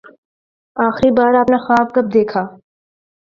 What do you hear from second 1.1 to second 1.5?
بار آپ